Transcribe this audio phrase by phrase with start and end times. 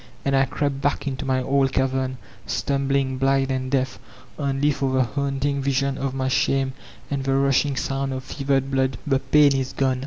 [0.25, 2.17] —^And I crept back into my old cavern,
[2.47, 3.99] stumbling, blind and deaf,
[4.39, 6.73] only for the haunting vision of my shame
[7.11, 9.99] and the rushing sound of fevered bkKKL The pain is gone.